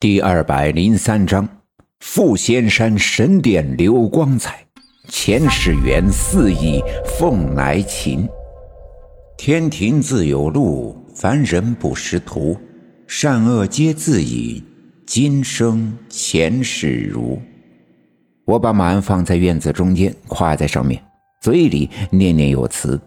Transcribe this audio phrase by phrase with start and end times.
[0.00, 1.46] 第二百零三章：
[1.98, 4.64] 富仙山神殿流光彩，
[5.08, 8.26] 前世缘四意凤来秦。
[9.36, 12.56] 天庭自有路，凡人不识途。
[13.06, 14.64] 善恶皆自隐，
[15.04, 17.38] 今生前世如。
[18.46, 20.98] 我把马鞍放在院子中间，跨在上面，
[21.42, 22.98] 嘴里念念有词。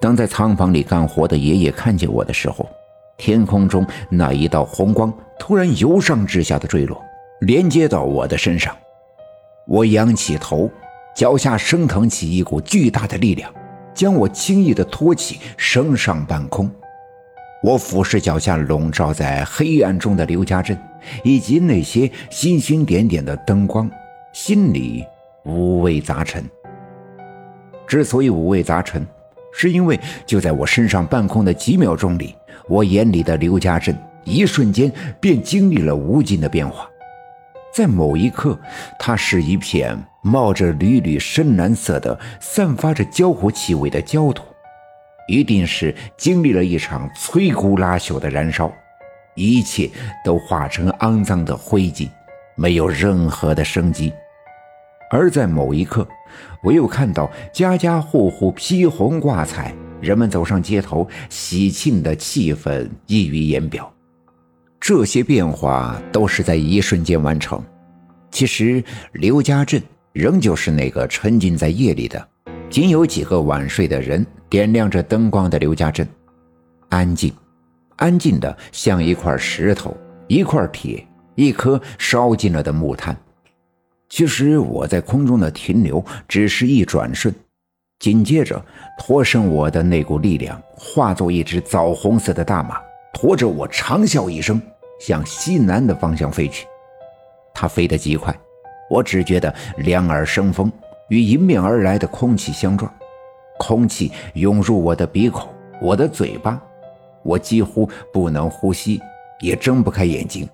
[0.00, 2.68] 当在仓房里干活的爷爷看见我的时候，
[3.16, 7.02] 天空中那一道红光突然由上至下的坠落，
[7.40, 8.76] 连接到我的身上。
[9.66, 10.70] 我仰起头，
[11.14, 13.52] 脚下升腾起一股巨大的力量，
[13.94, 16.70] 将我轻易地托起，升上半空。
[17.62, 20.78] 我俯视脚下笼罩在黑暗中的刘家镇，
[21.24, 23.90] 以及那些星星点点的灯光，
[24.32, 25.04] 心里
[25.44, 26.44] 五味杂陈。
[27.88, 29.04] 之所以五味杂陈，
[29.56, 32.34] 是因为就在我身上半空的几秒钟里。
[32.68, 36.88] 我眼里的刘家镇，一瞬间便经历了无尽的变化。
[37.72, 38.58] 在某一刻，
[38.98, 44.44] 它是一片冒着缕缕深蓝色的、散发着焦糊气味的焦土，
[45.28, 48.72] 一定是经历了一场摧枯拉朽的燃烧，
[49.34, 49.88] 一切
[50.24, 52.08] 都化成肮脏的灰烬，
[52.56, 54.12] 没有任何的生机。
[55.10, 56.06] 而在某一刻，
[56.62, 59.74] 我又看到家家户户披红挂彩。
[60.00, 63.90] 人们走上街头，喜庆的气氛溢于言表。
[64.78, 67.62] 这些变化都是在一瞬间完成。
[68.30, 69.82] 其实，刘家镇
[70.12, 72.28] 仍旧是那个沉浸在夜里的、
[72.68, 76.06] 仅有几个晚睡的人点亮着灯光的刘家镇。
[76.90, 77.32] 安静，
[77.96, 79.96] 安静的像一块石头、
[80.28, 81.04] 一块铁、
[81.34, 83.16] 一颗烧尽了的木炭。
[84.08, 87.34] 其实，我在空中的停留只是一转瞬。
[87.98, 88.62] 紧接着，
[88.98, 92.80] 托生我的那股力量化作一只枣红色的大马，
[93.12, 94.60] 驮着我长啸一声，
[95.00, 96.66] 向西南的方向飞去。
[97.54, 98.34] 它飞得极快，
[98.90, 100.70] 我只觉得两耳生风，
[101.08, 102.92] 与迎面而来的空气相撞，
[103.58, 105.48] 空气涌入我的鼻孔、
[105.80, 106.62] 我的嘴巴，
[107.22, 109.00] 我几乎不能呼吸，
[109.40, 110.48] 也睁不开眼睛。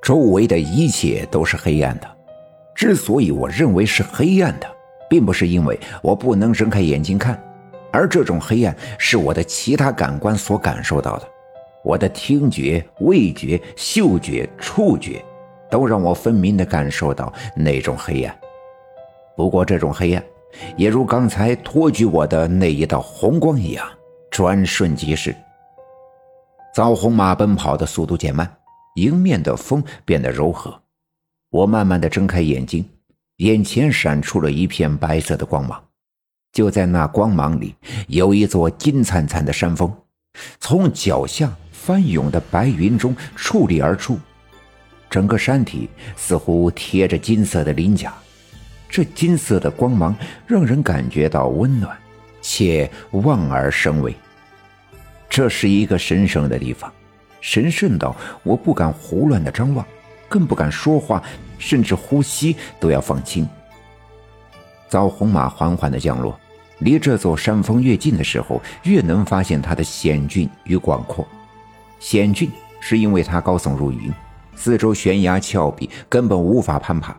[0.00, 2.08] 周围的一切都是黑暗的。
[2.74, 4.66] 之所以我认为是黑暗的。
[5.10, 7.38] 并不是因为我不能睁开眼睛看，
[7.92, 11.28] 而这种黑暗是我的其他感官所感受到的。
[11.84, 15.22] 我的听觉、味觉、嗅觉、触觉，
[15.70, 18.34] 都让我分明地感受到那种黑暗。
[19.36, 20.24] 不过，这种黑暗
[20.78, 23.86] 也如刚才托举我的那一道红光一样，
[24.30, 25.36] 转瞬即逝。
[26.74, 28.50] 枣红马奔跑的速度减慢，
[28.94, 30.81] 迎面的风变得柔和。
[31.52, 32.82] 我慢慢的睁开眼睛。
[33.36, 35.82] 眼前闪出了一片白色的光芒，
[36.50, 37.74] 就在那光芒里，
[38.08, 39.92] 有一座金灿灿的山峰，
[40.60, 44.18] 从脚下翻涌的白云中矗立而出，
[45.10, 48.14] 整个山体似乎贴着金色的鳞甲，
[48.88, 51.94] 这金色的光芒让人感觉到温暖，
[52.40, 54.14] 且望而生畏。
[55.28, 56.90] 这是一个神圣的地方，
[57.42, 59.84] 神圣到我不敢胡乱的张望。
[60.32, 61.22] 更不敢说话，
[61.58, 63.46] 甚至呼吸都要放轻。
[64.88, 66.34] 枣红马缓缓的降落，
[66.78, 71.28] 离这座山峰越近的时候，越能发现它的险峻与广阔。
[72.00, 72.50] 险峻
[72.80, 74.10] 是因为它高耸入云，
[74.56, 77.12] 四周悬崖峭壁，根本无法攀爬；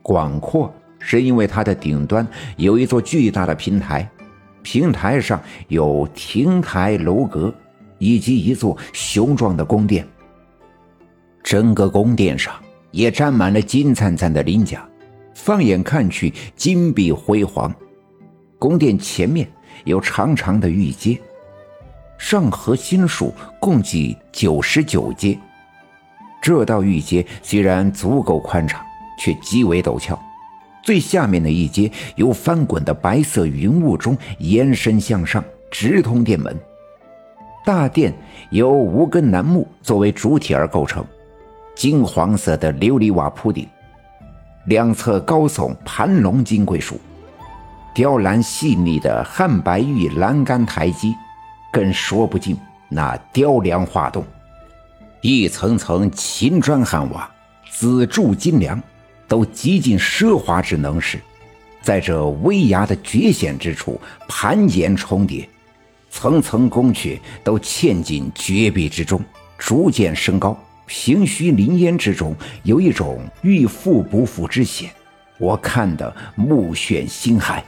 [0.00, 2.26] 广阔是因为它的顶端
[2.56, 4.08] 有一座巨大的平台，
[4.62, 7.54] 平台上有亭台楼阁，
[7.98, 10.06] 以及一座雄壮的宫殿。
[11.50, 12.54] 整个宫殿上
[12.92, 14.88] 也沾满了金灿灿的鳞甲，
[15.34, 17.74] 放眼看去金碧辉煌。
[18.56, 19.48] 宫殿前面
[19.82, 21.18] 有长长的玉阶，
[22.16, 25.36] 上合心数共计九十九阶。
[26.40, 28.80] 这道玉阶虽然足够宽敞，
[29.18, 30.16] 却极为陡峭。
[30.84, 36.56] 最下面的一阶由翻滚的白色云雾中延伸向上，直通殿门。
[37.64, 38.14] 大殿
[38.50, 41.04] 由无根楠木作为主体而构成。
[41.80, 43.66] 金黄色的琉璃瓦铺顶，
[44.66, 47.00] 两侧高耸盘龙金桂树，
[47.94, 51.14] 雕栏细腻的汉白玉栏杆台基，
[51.72, 52.54] 更说不尽
[52.90, 54.22] 那雕梁画栋，
[55.22, 57.26] 一层层秦砖汉瓦，
[57.70, 58.78] 紫柱金梁，
[59.26, 61.18] 都极尽奢华之能事，
[61.80, 65.48] 在这危崖的绝险之处盘岩重叠，
[66.10, 69.18] 层层宫阙都嵌进绝壁之中，
[69.56, 70.54] 逐渐升高。
[70.90, 72.34] 平虚林烟之中，
[72.64, 74.90] 有一种欲复不复之险，
[75.38, 77.62] 我看得目眩心骇。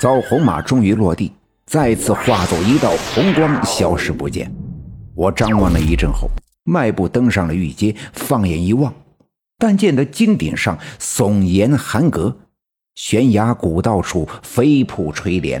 [0.00, 1.32] 枣红马终于落地，
[1.66, 4.48] 再次化作一道红光，消失不见。
[5.16, 6.30] 我张望了一阵后，
[6.62, 8.94] 迈步登上了玉阶，放眼一望，
[9.58, 12.36] 但见得金顶上耸岩寒阁，
[12.94, 15.60] 悬崖古道处飞瀑垂连，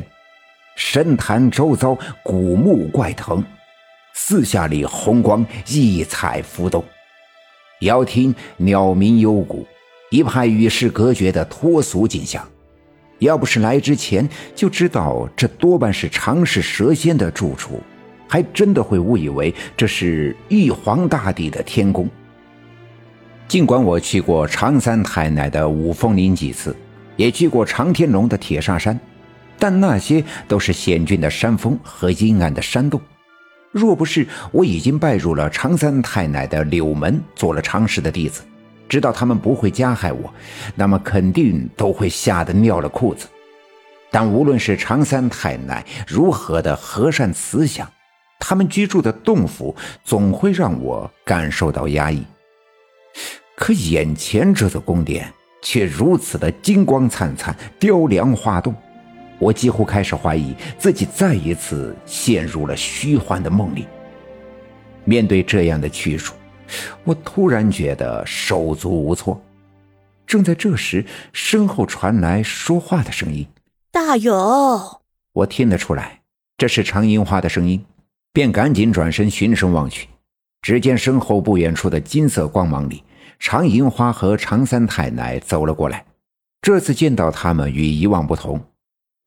[0.76, 3.42] 深潭周遭古木怪藤，
[4.16, 6.82] 四下里红光异彩浮动，
[7.80, 9.66] 遥听鸟鸣幽谷，
[10.08, 12.42] 一派与世隔绝的脱俗景象。
[13.18, 17.82] 要不是来之前就知道这多半是长世蛇仙的住处，
[18.28, 22.08] 还真的会误以为这是玉皇大帝的天宫。
[23.48, 26.74] 尽管我去过常三太奶的五峰林几次，
[27.16, 28.98] 也去过长天龙的铁煞山，
[29.58, 33.00] 但那些都是险峻的山峰和阴暗的山洞。
[33.74, 38.42] 若不是我已经拜入了常三太奶的柳门，做了常氏的弟子。
[38.88, 40.32] 知道他们不会加害我，
[40.76, 43.26] 那么肯定都会吓得尿了裤子。
[44.12, 47.90] 但无论是常三太奶如何的和善慈祥，
[48.38, 49.74] 他们居住的洞府
[50.04, 52.22] 总会让我感受到压抑。
[53.56, 55.32] 可眼前这座宫殿
[55.62, 58.72] 却如此的金光灿灿、雕梁画栋，
[59.44, 63.86] 我几乎开始怀疑自己再一次陷入了虚幻的梦里。
[65.04, 66.34] 面对这样的去处。
[67.04, 69.38] 我突然觉得手足无措。
[70.26, 71.04] 正在这时，
[71.34, 73.46] 身后传来说话的声音
[73.92, 74.34] ：“大勇！”
[75.34, 76.22] 我听得出来，
[76.56, 77.84] 这是常银花的声音，
[78.32, 80.08] 便赶紧转身循声望去。
[80.62, 83.02] 只见身后不远处的金色光芒里，
[83.38, 86.02] 常银花和常三太奶走了过来。
[86.62, 88.58] 这次见到他们与以往不同，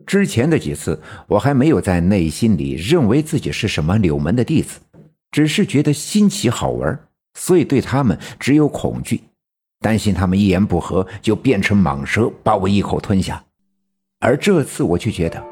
[0.06, 4.80] 之前的几次我还没有在内心里认为自己是什么柳门的弟子，
[5.32, 6.98] 只是觉得新奇好玩。
[7.40, 9.22] 所以对他们只有恐惧，
[9.80, 13.44] 担心他们一言不合就变成蟒蛇把我一口吞下。
[14.20, 15.44] 而这次我却觉得，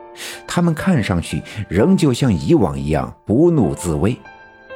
[0.47, 4.17] 他们看上去仍旧像以往一样不怒自威，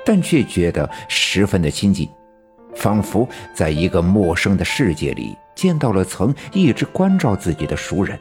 [0.05, 2.07] 但却觉得十分的亲近，
[2.75, 8.19] 仿佛在一个陌生的世界里见到了曾一直关照自己的熟人。